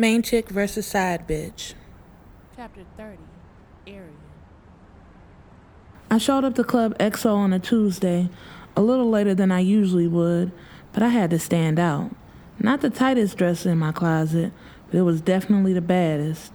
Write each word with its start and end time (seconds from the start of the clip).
Main 0.00 0.22
chick 0.22 0.48
versus 0.48 0.86
side 0.86 1.28
bitch. 1.28 1.74
Chapter 2.56 2.86
30 2.96 3.18
Arian. 3.86 4.14
I 6.10 6.16
showed 6.16 6.42
up 6.42 6.54
to 6.54 6.64
Club 6.64 6.96
EXO 6.96 7.34
on 7.34 7.52
a 7.52 7.58
Tuesday, 7.58 8.30
a 8.74 8.80
little 8.80 9.10
later 9.10 9.34
than 9.34 9.52
I 9.52 9.60
usually 9.60 10.06
would, 10.06 10.52
but 10.94 11.02
I 11.02 11.08
had 11.08 11.28
to 11.32 11.38
stand 11.38 11.78
out. 11.78 12.16
Not 12.58 12.80
the 12.80 12.88
tightest 12.88 13.36
dress 13.36 13.66
in 13.66 13.76
my 13.76 13.92
closet, 13.92 14.54
but 14.86 14.96
it 14.96 15.02
was 15.02 15.20
definitely 15.20 15.74
the 15.74 15.82
baddest. 15.82 16.54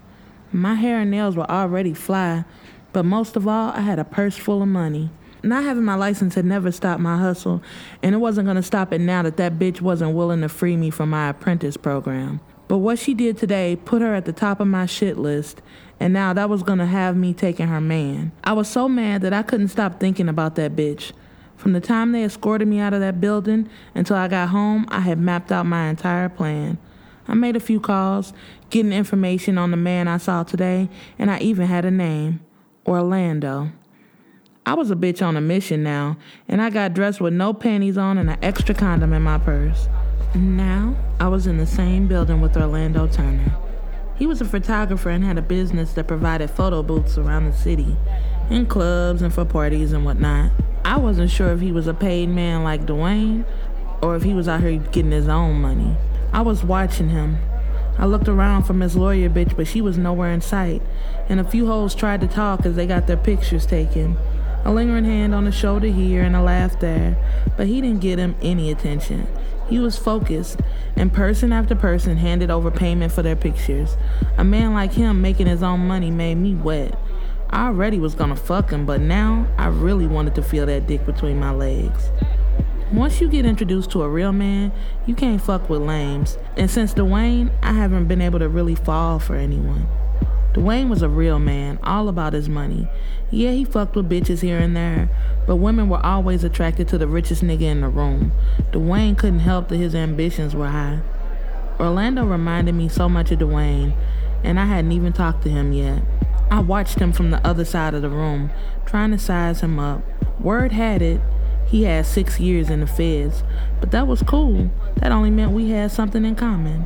My 0.51 0.73
hair 0.73 1.01
and 1.01 1.11
nails 1.11 1.35
were 1.35 1.51
already 1.51 1.93
fly, 1.93 2.45
but 2.93 3.05
most 3.05 3.35
of 3.35 3.47
all, 3.47 3.69
I 3.73 3.81
had 3.81 3.99
a 3.99 4.05
purse 4.05 4.35
full 4.35 4.63
of 4.63 4.69
money. 4.69 5.11
Not 5.43 5.65
having 5.65 5.83
my 5.83 5.93
license 5.93 6.33
had 6.33 6.45
never 6.45 6.71
stopped 6.71 6.99
my 6.99 7.19
hustle, 7.19 7.61
and 8.01 8.15
it 8.15 8.17
wasn't 8.17 8.47
going 8.47 8.55
to 8.55 8.63
stop 8.63 8.91
it 8.91 9.01
now 9.01 9.21
that 9.21 9.37
that 9.37 9.59
bitch 9.59 9.81
wasn't 9.81 10.15
willing 10.15 10.41
to 10.41 10.49
free 10.49 10.75
me 10.75 10.89
from 10.89 11.11
my 11.11 11.29
apprentice 11.29 11.77
program. 11.77 12.39
But 12.67 12.79
what 12.79 12.97
she 12.97 13.13
did 13.13 13.37
today 13.37 13.75
put 13.75 14.01
her 14.01 14.15
at 14.15 14.25
the 14.25 14.33
top 14.33 14.59
of 14.59 14.67
my 14.67 14.85
shit 14.85 15.17
list, 15.17 15.61
and 15.99 16.13
now 16.13 16.33
that 16.33 16.49
was 16.49 16.63
gonna 16.63 16.87
have 16.87 17.15
me 17.15 17.33
taking 17.33 17.67
her 17.67 17.81
man. 17.81 18.31
I 18.43 18.53
was 18.53 18.67
so 18.67 18.89
mad 18.89 19.21
that 19.21 19.33
I 19.33 19.43
couldn't 19.43 19.67
stop 19.67 19.99
thinking 19.99 20.27
about 20.27 20.55
that 20.55 20.75
bitch. 20.75 21.11
From 21.55 21.73
the 21.73 21.81
time 21.81 22.11
they 22.11 22.23
escorted 22.23 22.67
me 22.67 22.79
out 22.79 22.93
of 22.93 22.99
that 22.99 23.21
building 23.21 23.69
until 23.93 24.15
I 24.15 24.27
got 24.27 24.49
home, 24.49 24.85
I 24.89 25.01
had 25.01 25.19
mapped 25.19 25.51
out 25.51 25.65
my 25.65 25.87
entire 25.87 26.29
plan. 26.29 26.77
I 27.27 27.33
made 27.33 27.55
a 27.55 27.59
few 27.59 27.79
calls, 27.79 28.33
getting 28.69 28.91
information 28.93 29.57
on 29.57 29.71
the 29.71 29.77
man 29.77 30.07
I 30.07 30.17
saw 30.17 30.43
today, 30.43 30.89
and 31.17 31.31
I 31.31 31.39
even 31.39 31.67
had 31.67 31.85
a 31.85 31.91
name 31.91 32.41
Orlando. 32.85 33.71
I 34.65 34.73
was 34.73 34.89
a 34.89 34.95
bitch 34.95 35.25
on 35.25 35.37
a 35.37 35.41
mission 35.41 35.83
now, 35.83 36.17
and 36.47 36.61
I 36.61 36.71
got 36.71 36.93
dressed 36.93 37.21
with 37.21 37.33
no 37.33 37.53
panties 37.53 37.97
on 37.97 38.17
and 38.17 38.29
an 38.29 38.39
extra 38.41 38.75
condom 38.75 39.13
in 39.13 39.21
my 39.21 39.37
purse. 39.37 39.87
Now, 40.35 40.97
I 41.17 41.29
was 41.29 41.47
in 41.47 41.57
the 41.57 41.65
same 41.65 42.07
building 42.07 42.41
with 42.41 42.57
Orlando 42.57 43.07
Turner. 43.07 43.55
He 44.17 44.27
was 44.27 44.41
a 44.41 44.45
photographer 44.45 45.09
and 45.09 45.23
had 45.23 45.37
a 45.37 45.41
business 45.41 45.93
that 45.93 46.09
provided 46.09 46.49
photo 46.49 46.83
booths 46.83 47.17
around 47.17 47.45
the 47.45 47.53
city, 47.53 47.95
in 48.49 48.65
clubs 48.65 49.21
and 49.21 49.33
for 49.33 49.45
parties 49.45 49.93
and 49.93 50.03
whatnot. 50.03 50.51
I 50.83 50.97
wasn't 50.97 51.31
sure 51.31 51.53
if 51.53 51.61
he 51.61 51.71
was 51.71 51.87
a 51.87 51.93
paid 51.93 52.27
man 52.27 52.65
like 52.65 52.85
Dwayne 52.85 53.45
or 54.01 54.17
if 54.17 54.23
he 54.23 54.33
was 54.33 54.49
out 54.49 54.59
here 54.59 54.77
getting 54.77 55.11
his 55.11 55.29
own 55.29 55.61
money. 55.61 55.95
I 56.33 56.41
was 56.41 56.65
watching 56.65 57.09
him. 57.09 57.37
I 57.97 58.05
looked 58.05 58.27
around 58.27 58.63
for 58.63 58.73
Miss 58.73 58.93
Lawyer 58.93 59.29
bitch, 59.29 59.55
but 59.55 59.67
she 59.67 59.81
was 59.81 59.97
nowhere 59.97 60.33
in 60.33 60.41
sight, 60.41 60.81
and 61.29 61.39
a 61.39 61.45
few 61.45 61.67
hoes 61.67 61.95
tried 61.95 62.19
to 62.19 62.27
talk 62.27 62.65
as 62.65 62.75
they 62.75 62.85
got 62.85 63.07
their 63.07 63.15
pictures 63.15 63.65
taken. 63.65 64.17
A 64.65 64.73
lingering 64.73 65.05
hand 65.05 65.33
on 65.33 65.45
the 65.45 65.51
shoulder 65.53 65.87
here 65.87 66.23
and 66.23 66.35
a 66.35 66.41
laugh 66.41 66.77
there, 66.81 67.15
but 67.55 67.67
he 67.67 67.79
didn't 67.79 68.01
get 68.01 68.19
him 68.19 68.35
any 68.41 68.69
attention. 68.69 69.27
He 69.67 69.79
was 69.79 69.97
focused, 69.97 70.59
and 70.95 71.11
person 71.11 71.51
after 71.51 71.75
person 71.75 72.17
handed 72.17 72.51
over 72.51 72.69
payment 72.69 73.11
for 73.11 73.23
their 73.23 73.35
pictures. 73.35 73.97
A 74.37 74.43
man 74.43 74.73
like 74.73 74.93
him 74.93 75.21
making 75.21 75.47
his 75.47 75.63
own 75.63 75.87
money 75.87 76.11
made 76.11 76.35
me 76.35 76.53
wet. 76.53 76.97
I 77.49 77.67
already 77.67 77.99
was 77.99 78.15
gonna 78.15 78.35
fuck 78.35 78.69
him, 78.71 78.85
but 78.85 79.01
now 79.01 79.47
I 79.57 79.67
really 79.67 80.07
wanted 80.07 80.35
to 80.35 80.43
feel 80.43 80.65
that 80.65 80.87
dick 80.87 81.05
between 81.05 81.39
my 81.39 81.51
legs. 81.51 82.09
Once 82.91 83.19
you 83.19 83.27
get 83.27 83.45
introduced 83.45 83.89
to 83.91 84.03
a 84.03 84.09
real 84.09 84.31
man, 84.31 84.71
you 85.07 85.15
can't 85.15 85.41
fuck 85.41 85.69
with 85.69 85.81
lames. 85.81 86.37
And 86.55 86.69
since 86.69 86.93
Dwayne, 86.93 87.51
I 87.63 87.73
haven't 87.73 88.07
been 88.07 88.21
able 88.21 88.39
to 88.39 88.47
really 88.47 88.75
fall 88.75 89.19
for 89.19 89.35
anyone. 89.35 89.87
Dwayne 90.55 90.87
was 90.87 91.01
a 91.01 91.09
real 91.09 91.37
man, 91.37 91.77
all 91.83 92.07
about 92.07 92.31
his 92.31 92.47
money. 92.47 92.87
Yeah, 93.29 93.51
he 93.51 93.65
fucked 93.65 93.97
with 93.97 94.09
bitches 94.09 94.39
here 94.39 94.57
and 94.57 94.73
there, 94.73 95.09
but 95.45 95.57
women 95.57 95.89
were 95.89 96.03
always 96.03 96.45
attracted 96.45 96.87
to 96.87 96.97
the 96.97 97.09
richest 97.09 97.43
nigga 97.43 97.63
in 97.63 97.81
the 97.81 97.89
room. 97.89 98.31
Dwayne 98.71 99.17
couldn't 99.17 99.39
help 99.39 99.67
that 99.67 99.75
his 99.75 99.93
ambitions 99.93 100.55
were 100.55 100.69
high. 100.69 101.01
Orlando 101.77 102.23
reminded 102.23 102.73
me 102.73 102.87
so 102.87 103.09
much 103.09 103.31
of 103.31 103.39
Dwayne, 103.39 103.97
and 104.45 104.57
I 104.57 104.65
hadn't 104.65 104.93
even 104.93 105.11
talked 105.11 105.43
to 105.43 105.49
him 105.49 105.73
yet. 105.73 106.01
I 106.49 106.61
watched 106.61 106.99
him 106.99 107.11
from 107.11 107.31
the 107.31 107.45
other 107.45 107.65
side 107.65 107.93
of 107.93 108.01
the 108.01 108.09
room, 108.09 108.49
trying 108.85 109.11
to 109.11 109.19
size 109.19 109.59
him 109.59 109.77
up. 109.77 110.03
Word 110.39 110.71
had 110.71 111.01
it, 111.01 111.19
he 111.65 111.83
had 111.83 112.05
six 112.05 112.39
years 112.39 112.69
in 112.69 112.79
the 112.79 112.87
feds, 112.87 113.43
but 113.81 113.91
that 113.91 114.07
was 114.07 114.23
cool. 114.23 114.71
That 115.01 115.11
only 115.11 115.31
meant 115.31 115.51
we 115.51 115.71
had 115.71 115.91
something 115.91 116.23
in 116.23 116.35
common. 116.35 116.85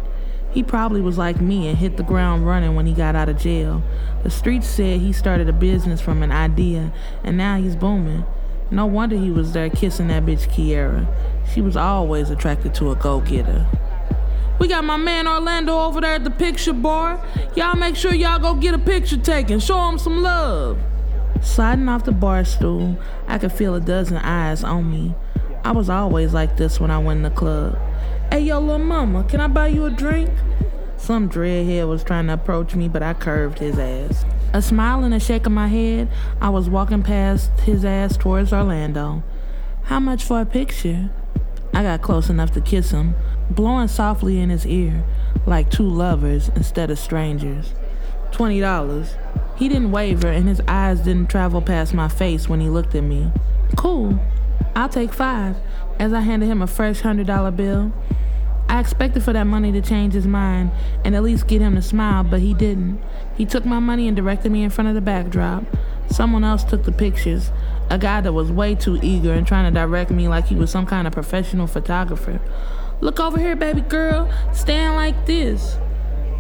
He 0.51 0.63
probably 0.63 1.01
was 1.01 1.17
like 1.17 1.39
me 1.39 1.67
and 1.67 1.77
hit 1.77 1.97
the 1.97 2.03
ground 2.03 2.47
running 2.47 2.75
when 2.75 2.87
he 2.87 2.93
got 2.93 3.15
out 3.15 3.29
of 3.29 3.37
jail. 3.37 3.83
The 4.23 4.29
streets 4.29 4.67
said 4.67 4.99
he 4.99 5.13
started 5.13 5.47
a 5.47 5.53
business 5.53 6.01
from 6.01 6.23
an 6.23 6.31
idea, 6.31 6.91
and 7.23 7.37
now 7.37 7.57
he's 7.57 7.75
booming. 7.75 8.25
No 8.71 8.85
wonder 8.85 9.15
he 9.15 9.31
was 9.31 9.53
there 9.53 9.69
kissing 9.69 10.07
that 10.07 10.25
bitch 10.25 10.47
Kiera. 10.49 11.07
She 11.53 11.61
was 11.61 11.77
always 11.77 12.29
attracted 12.29 12.73
to 12.75 12.91
a 12.91 12.95
go 12.95 13.21
getter. 13.21 13.67
We 14.59 14.67
got 14.67 14.83
my 14.83 14.97
man 14.97 15.27
Orlando 15.27 15.79
over 15.79 16.01
there 16.01 16.15
at 16.15 16.23
the 16.23 16.31
picture 16.31 16.73
bar. 16.73 17.23
Y'all 17.55 17.77
make 17.77 17.95
sure 17.95 18.13
y'all 18.13 18.39
go 18.39 18.55
get 18.55 18.73
a 18.73 18.79
picture 18.79 19.17
taken. 19.17 19.59
Show 19.59 19.88
him 19.88 19.97
some 19.97 20.21
love. 20.21 20.77
Sliding 21.41 21.88
off 21.88 22.03
the 22.03 22.11
bar 22.11 22.43
stool, 22.43 22.99
I 23.27 23.38
could 23.38 23.53
feel 23.53 23.73
a 23.73 23.79
dozen 23.79 24.17
eyes 24.17 24.63
on 24.63 24.91
me. 24.91 25.15
I 25.63 25.71
was 25.71 25.89
always 25.89 26.33
like 26.33 26.57
this 26.57 26.79
when 26.79 26.91
I 26.91 26.97
went 26.97 27.17
in 27.17 27.23
the 27.23 27.29
club. 27.29 27.79
Hey, 28.31 28.41
yo, 28.41 28.59
little 28.59 28.78
mama, 28.78 29.23
can 29.23 29.41
I 29.41 29.47
buy 29.47 29.69
you 29.69 29.85
a 29.85 29.90
drink? 29.90 30.29
Some 30.97 31.29
dreadhead 31.29 31.88
was 31.88 32.03
trying 32.03 32.28
to 32.28 32.34
approach 32.34 32.75
me, 32.75 32.88
but 32.88 33.01
I 33.01 33.16
curved 33.16 33.57
his 33.57 33.79
ass. 33.79 34.23
A 34.53 34.62
smile 34.62 35.03
and 35.03 35.16
a 35.16 35.19
shake 35.19 35.47
of 35.47 35.51
my 35.51 35.67
head, 35.67 36.09
I 36.39 36.50
was 36.50 36.69
walking 36.69 37.01
past 37.01 37.50
his 37.62 37.84
ass 37.84 38.16
towards 38.16 38.53
Orlando. 38.53 39.23
How 39.85 40.00
much 40.00 40.23
for 40.23 40.41
a 40.41 40.45
picture? 40.45 41.09
I 41.73 41.81
got 41.81 42.03
close 42.03 42.29
enough 42.29 42.51
to 42.51 42.62
kiss 42.62 42.91
him, 42.91 43.16
blowing 43.50 43.88
softly 43.88 44.39
in 44.39 44.51
his 44.51 44.68
ear, 44.68 45.03
like 45.47 45.72
two 45.72 45.89
lovers 45.89 46.50
instead 46.50 46.91
of 46.91 47.00
strangers. 47.00 47.73
Twenty 48.31 48.59
dollars. 48.59 49.16
He 49.56 49.68
didn't 49.68 49.91
waver, 49.91 50.28
and 50.28 50.47
his 50.47 50.62
eyes 50.68 51.00
didn't 51.00 51.31
travel 51.31 51.63
past 51.63 51.95
my 51.95 52.07
face 52.07 52.47
when 52.47 52.62
he 52.62 52.69
looked 52.69 52.94
at 52.94 53.03
me. 53.03 53.31
Cool. 53.75 54.19
I'll 54.79 54.88
take 54.88 55.12
five, 55.12 55.57
as 56.00 56.13
I 56.13 56.22
handed 56.22 56.45
him 56.45 56.62
a 56.62 56.67
fresh 56.67 57.01
hundred 57.01 57.28
dollar 57.28 57.51
bill. 57.51 57.91
I 58.69 58.79
expected 58.79 59.23
for 59.23 59.34
that 59.34 59.44
money 59.44 59.73
to 59.73 59.81
change 59.81 60.13
his 60.13 60.25
mind 60.25 60.72
and 61.03 61.17
at 61.17 61.22
least 61.22 61.47
get 61.47 61.59
him 61.59 61.75
to 61.75 61.81
smile, 61.81 62.23
but 62.23 62.40
he 62.40 62.53
didn't. 62.53 63.03
He 63.35 63.45
took 63.45 63.66
my 63.66 63.79
money 63.79 64.07
and 64.07 64.16
directed 64.16 64.53
me 64.53 64.63
in 64.63 64.69
front 64.69 64.88
of 64.88 64.95
the 64.95 65.01
backdrop. 65.01 65.66
Someone 66.09 66.45
else 66.45 66.63
took 66.63 66.85
the 66.85 66.94
pictures, 66.94 67.51
a 67.89 67.97
guy 67.97 68.22
that 68.22 68.31
was 68.31 68.53
way 68.53 68.73
too 68.73 68.97
eager 69.03 69.34
and 69.34 69.45
trying 69.45 69.66
to 69.66 69.78
direct 69.78 70.12
me 70.12 70.29
like 70.29 70.45
he 70.45 70.56
was 70.56 70.72
some 70.72 70.85
kind 70.85 71.07
of 71.07 71.12
professional 71.12 71.68
photographer. 71.68 72.39
Look 73.01 73.19
over 73.19 73.38
here, 73.38 73.57
baby 73.57 73.81
girl, 73.81 74.31
stand 74.53 74.95
like 74.95 75.25
this. 75.25 75.78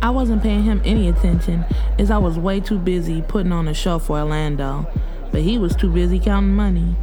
I 0.01 0.11
wasn't 0.11 0.43
paying 0.43 0.63
him 0.63 0.81
any 0.85 1.09
attention 1.09 1.65
as 1.97 2.09
I 2.09 2.19
was 2.19 2.39
way 2.39 2.61
too 2.61 2.79
busy 2.79 3.21
putting 3.21 3.51
on 3.51 3.67
a 3.67 3.73
show 3.73 3.99
for 3.99 4.17
Orlando, 4.17 4.87
but 5.33 5.41
he 5.41 5.57
was 5.57 5.75
too 5.75 5.91
busy 5.91 6.19
counting 6.19 6.55
money. 6.55 6.95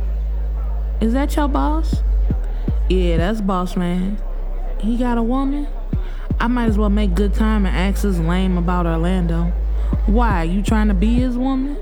Is 1.01 1.13
that 1.13 1.37
your 1.37 1.47
boss? 1.49 2.03
Yeah, 2.89 3.19
that's 3.19 3.41
boss 3.43 3.77
man. 3.77 4.19
He 4.81 4.97
got 4.97 5.19
a 5.19 5.23
woman? 5.23 5.69
I 6.41 6.47
might 6.47 6.69
as 6.69 6.79
well 6.79 6.89
make 6.89 7.15
good 7.15 7.35
time 7.35 7.67
and 7.67 7.77
ask 7.77 8.03
his 8.03 8.19
lame 8.19 8.57
about 8.57 8.87
Orlando. 8.87 9.53
Why, 10.07 10.45
you 10.45 10.63
trying 10.63 10.89
to 10.89 10.95
be 10.95 11.15
his 11.15 11.37
woman? 11.37 11.77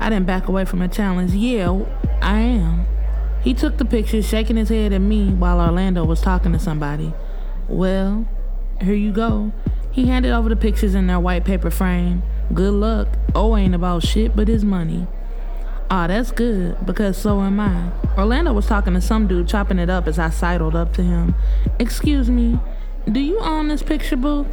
I 0.00 0.08
didn't 0.08 0.26
back 0.26 0.48
away 0.48 0.64
from 0.64 0.80
a 0.80 0.88
challenge. 0.88 1.32
Yeah, 1.32 1.84
I 2.22 2.38
am. 2.40 2.86
He 3.42 3.52
took 3.52 3.76
the 3.76 3.84
picture, 3.84 4.22
shaking 4.22 4.56
his 4.56 4.68
head 4.68 4.92
at 4.92 5.00
me 5.00 5.30
while 5.30 5.60
Orlando 5.60 6.04
was 6.04 6.20
talking 6.20 6.52
to 6.52 6.58
somebody. 6.58 7.12
Well, 7.68 8.26
here 8.80 8.94
you 8.94 9.12
go. 9.12 9.52
He 9.90 10.06
handed 10.06 10.32
over 10.32 10.48
the 10.48 10.56
pictures 10.56 10.94
in 10.94 11.06
their 11.06 11.20
white 11.20 11.44
paper 11.44 11.70
frame. 11.70 12.22
Good 12.54 12.72
luck. 12.72 13.08
Oh 13.34 13.56
ain't 13.56 13.74
about 13.74 14.04
shit 14.04 14.34
but 14.34 14.48
his 14.48 14.64
money. 14.64 15.06
Ah, 15.94 16.06
that's 16.06 16.30
good, 16.30 16.86
because 16.86 17.18
so 17.18 17.42
am 17.42 17.60
I. 17.60 17.92
Orlando 18.16 18.54
was 18.54 18.64
talking 18.64 18.94
to 18.94 19.00
some 19.02 19.26
dude, 19.26 19.46
chopping 19.46 19.78
it 19.78 19.90
up 19.90 20.08
as 20.08 20.18
I 20.18 20.30
sidled 20.30 20.74
up 20.74 20.94
to 20.94 21.02
him. 21.02 21.34
Excuse 21.78 22.30
me, 22.30 22.58
do 23.10 23.20
you 23.20 23.38
own 23.40 23.68
this 23.68 23.82
picture 23.82 24.16
booth? 24.16 24.46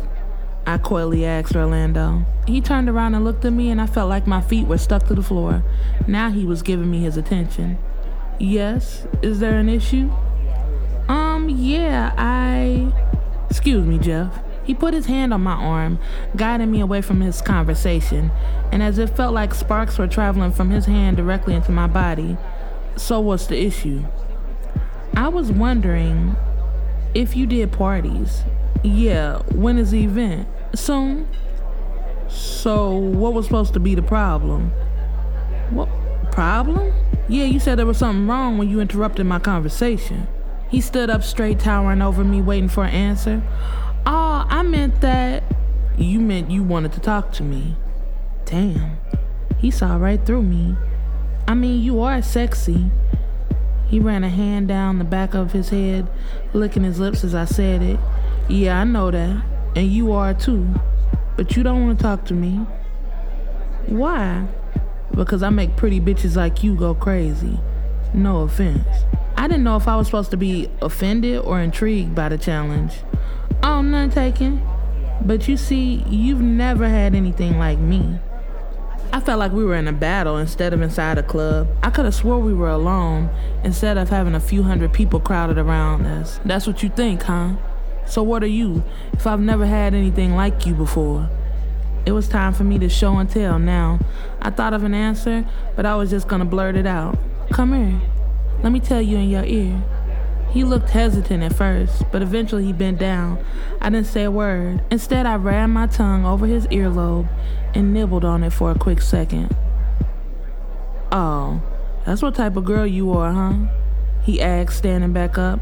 I 0.67 0.78
coyly 0.79 1.23
asked 1.23 1.55
Orlando. 1.55 2.25
He 2.46 2.59
turned 2.59 2.90
around 2.90 3.16
and 3.16 3.23
looked 3.23 3.46
at 3.46 3.53
me, 3.53 3.69
and 3.69 3.79
I 3.79 3.85
felt 3.85 4.09
like 4.09 4.28
my 4.28 4.41
feet 4.41 4.67
were 4.67 4.78
stuck 4.78 5.08
to 5.08 5.16
the 5.16 5.23
floor. 5.23 5.64
Now 6.09 6.29
he 6.29 6.43
was 6.43 6.61
giving 6.61 6.91
me 6.91 6.99
his 6.99 7.16
attention. 7.16 7.78
Yes, 8.37 9.08
is 9.22 9.40
there 9.40 9.58
an 9.58 9.69
issue? 9.69 10.11
Um, 11.08 11.47
yeah, 11.49 12.14
I. 12.17 12.91
Excuse 13.49 13.85
me, 13.85 13.97
Jeff. 13.97 14.37
He 14.69 14.75
put 14.75 14.93
his 14.93 15.07
hand 15.07 15.33
on 15.33 15.41
my 15.41 15.55
arm, 15.55 15.97
guiding 16.35 16.69
me 16.69 16.79
away 16.79 17.01
from 17.01 17.21
his 17.21 17.41
conversation, 17.41 18.29
and 18.71 18.83
as 18.83 18.99
it 18.99 19.09
felt 19.17 19.33
like 19.33 19.55
sparks 19.55 19.97
were 19.97 20.05
traveling 20.05 20.51
from 20.51 20.69
his 20.69 20.85
hand 20.85 21.17
directly 21.17 21.55
into 21.55 21.71
my 21.71 21.87
body, 21.87 22.37
so 22.95 23.19
what's 23.19 23.47
the 23.47 23.59
issue? 23.59 24.03
I 25.16 25.27
was 25.27 25.51
wondering 25.51 26.35
if 27.16 27.35
you 27.35 27.47
did 27.47 27.71
parties. 27.71 28.43
Yeah, 28.83 29.39
when 29.55 29.79
is 29.79 29.89
the 29.89 30.03
event? 30.03 30.47
Soon? 30.75 31.27
So, 32.27 32.95
what 32.95 33.33
was 33.33 33.45
supposed 33.47 33.73
to 33.73 33.79
be 33.79 33.95
the 33.95 34.03
problem? 34.03 34.69
What 35.71 35.89
problem? 36.31 36.93
Yeah, 37.27 37.45
you 37.45 37.59
said 37.59 37.79
there 37.79 37.87
was 37.87 37.97
something 37.97 38.27
wrong 38.27 38.59
when 38.59 38.69
you 38.69 38.81
interrupted 38.81 39.25
my 39.25 39.39
conversation. 39.39 40.27
He 40.69 40.79
stood 40.79 41.09
up 41.09 41.23
straight, 41.23 41.57
towering 41.57 42.03
over 42.03 42.23
me, 42.23 42.43
waiting 42.43 42.69
for 42.69 42.83
an 42.83 42.91
answer. 42.91 43.41
Meant 44.69 45.01
that 45.01 45.43
You 45.97 46.19
meant 46.19 46.51
you 46.51 46.61
wanted 46.61 46.93
to 46.93 46.99
talk 46.99 47.31
to 47.33 47.43
me. 47.43 47.75
Damn. 48.45 48.97
He 49.57 49.71
saw 49.71 49.95
right 49.95 50.23
through 50.23 50.43
me. 50.43 50.75
I 51.47 51.55
mean, 51.55 51.81
you 51.81 52.01
are 52.01 52.21
sexy. 52.21 52.91
He 53.87 53.99
ran 53.99 54.23
a 54.23 54.29
hand 54.29 54.67
down 54.67 54.99
the 54.99 55.05
back 55.05 55.33
of 55.33 55.53
his 55.53 55.69
head, 55.69 56.07
licking 56.53 56.83
his 56.83 56.99
lips 56.99 57.23
as 57.23 57.33
I 57.33 57.45
said 57.45 57.81
it. 57.81 57.99
Yeah, 58.47 58.79
I 58.79 58.83
know 58.83 59.09
that. 59.09 59.43
And 59.75 59.91
you 59.91 60.11
are 60.11 60.35
too. 60.35 60.67
But 61.35 61.55
you 61.57 61.63
don't 61.63 61.87
want 61.87 61.97
to 61.97 62.03
talk 62.03 62.25
to 62.25 62.35
me. 62.35 62.57
Why? 63.87 64.45
Because 65.16 65.41
I 65.41 65.49
make 65.49 65.77
pretty 65.77 65.99
bitches 65.99 66.35
like 66.35 66.63
you 66.63 66.75
go 66.75 66.93
crazy. 66.93 67.59
No 68.13 68.41
offense. 68.41 68.87
I 69.35 69.47
didn't 69.47 69.63
know 69.63 69.77
if 69.77 69.87
I 69.87 69.95
was 69.95 70.05
supposed 70.05 70.29
to 70.29 70.37
be 70.37 70.69
offended 70.79 71.39
or 71.39 71.59
intrigued 71.59 72.13
by 72.13 72.29
the 72.29 72.37
challenge. 72.37 72.93
Oh, 73.61 73.82
none 73.82 74.09
taken. 74.09 74.61
But 75.22 75.47
you 75.47 75.58
see, 75.58 76.03
you've 76.08 76.41
never 76.41 76.88
had 76.88 77.14
anything 77.14 77.58
like 77.58 77.78
me. 77.78 78.20
I 79.11 79.20
felt 79.20 79.40
like 79.40 79.52
we 79.52 79.66
were 79.66 79.76
in 79.76 79.88
a 79.88 79.94
battle 79.94 80.38
instead 80.38 80.72
of 80.72 80.82
inside 80.82 81.17
a 81.17 81.23
club. 81.23 81.67
I 81.82 81.90
could 81.90 82.06
have 82.06 82.14
swore 82.14 82.40
we 82.40 82.53
were 82.53 82.70
alone 82.70 83.29
instead 83.64 83.97
of 83.97 84.09
having 84.09 84.35
a 84.35 84.40
few 84.40 84.64
hundred 84.64 84.94
people 84.94 85.20
crowded 85.20 85.58
around 85.58 86.06
us. 86.06 86.40
That's 86.46 86.67
what 86.67 86.84
you 86.84 86.90
think, 86.90 87.23
huh? 87.23 87.56
So 88.06 88.23
what 88.23 88.44
are 88.44 88.47
you 88.47 88.84
if 89.14 89.28
I've 89.28 89.40
never 89.40 89.66
had 89.66 89.94
anything 89.94 90.35
like 90.35 90.66
you 90.66 90.73
before? 90.73 91.29
It 92.05 92.12
was 92.12 92.28
time 92.28 92.53
for 92.53 92.64
me 92.64 92.79
to 92.79 92.88
show 92.88 93.17
and 93.17 93.29
tell 93.29 93.59
now. 93.59 94.00
I 94.41 94.52
thought 94.52 94.73
of 94.73 94.84
an 94.84 94.94
answer, 94.94 95.46
but 95.76 95.85
I 95.85 95.96
was 95.96 96.09
just 96.12 96.28
gonna 96.28 96.46
blurt 96.46 96.76
it 96.76 96.85
out. 96.85 97.17
Come 97.52 97.73
here. 97.73 98.00
Let 98.64 98.72
me 98.72 98.79
tell 98.79 99.02
you 99.02 99.17
in 99.17 99.29
your 99.29 99.44
ear. 99.44 99.82
He 100.51 100.63
looked 100.63 100.90
hesitant 100.90 101.43
at 101.43 101.53
first, 101.53 102.03
but 102.11 102.22
eventually 102.22 102.66
he 102.66 102.73
bent 102.73 102.97
down. 102.97 103.43
I 103.79 103.90
didn't 103.90 104.07
say 104.07 104.23
a 104.23 104.31
word. 104.31 104.81
Instead, 104.90 105.25
I 105.25 105.35
ran 105.35 105.69
my 105.69 105.85
tongue 105.85 106.25
over 106.25 106.47
his 106.47 106.66
earlobe 106.67 107.28
and 107.75 107.93
nibbled 107.93 108.25
on 108.25 108.43
it 108.43 108.51
for 108.51 108.72
a 108.72 108.78
quick 108.78 109.01
second. 109.01 109.55
Oh, 111.11 111.61
that's 112.05 112.22
what 112.22 112.35
type 112.35 112.57
of 112.57 112.66
girl 112.66 112.85
you 112.85 113.11
are, 113.13 113.31
huh? 113.31 113.53
He 114.23 114.41
asked, 114.41 114.78
standing 114.78 115.13
back 115.13 115.37
up. 115.37 115.59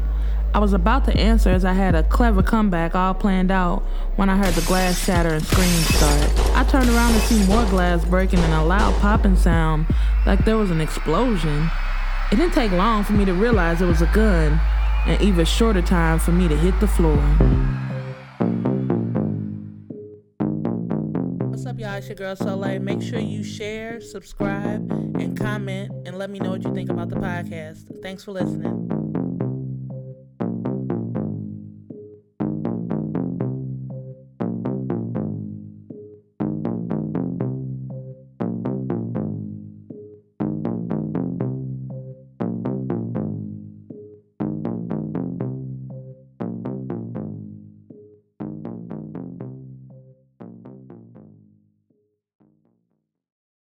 I 0.54 0.60
was 0.60 0.72
about 0.72 1.04
to 1.04 1.14
answer 1.14 1.50
as 1.50 1.66
I 1.66 1.74
had 1.74 1.94
a 1.94 2.02
clever 2.02 2.42
comeback 2.42 2.94
all 2.94 3.12
planned 3.12 3.50
out 3.50 3.82
when 4.16 4.30
I 4.30 4.36
heard 4.36 4.54
the 4.54 4.66
glass 4.66 5.04
shatter 5.04 5.34
and 5.34 5.44
screams 5.44 5.86
start. 5.94 6.56
I 6.56 6.64
turned 6.64 6.88
around 6.88 7.12
to 7.12 7.20
see 7.20 7.46
more 7.46 7.66
glass 7.66 8.04
breaking 8.06 8.38
and 8.38 8.54
a 8.54 8.64
loud 8.64 8.94
popping 9.00 9.36
sound 9.36 9.86
like 10.24 10.46
there 10.46 10.56
was 10.56 10.70
an 10.70 10.80
explosion. 10.80 11.70
It 12.32 12.36
didn't 12.36 12.54
take 12.54 12.72
long 12.72 13.04
for 13.04 13.12
me 13.12 13.26
to 13.26 13.34
realize 13.34 13.82
it 13.82 13.86
was 13.86 14.00
a 14.00 14.06
gun, 14.06 14.58
and 15.08 15.22
even 15.22 15.44
shorter 15.46 15.80
time 15.80 16.18
for 16.18 16.32
me 16.32 16.46
to 16.48 16.56
hit 16.56 16.78
the 16.80 16.86
floor. 16.86 17.16
What's 21.48 21.64
up, 21.64 21.78
y'all? 21.80 21.94
It's 21.94 22.08
your 22.08 22.16
girl 22.16 22.36
Soleil. 22.36 22.78
Make 22.80 23.00
sure 23.00 23.18
you 23.18 23.42
share, 23.42 24.02
subscribe, 24.02 24.90
and 24.90 25.36
comment, 25.36 25.90
and 26.06 26.18
let 26.18 26.28
me 26.28 26.38
know 26.38 26.50
what 26.50 26.62
you 26.62 26.74
think 26.74 26.90
about 26.90 27.08
the 27.08 27.16
podcast. 27.16 28.02
Thanks 28.02 28.22
for 28.22 28.32
listening. 28.32 28.97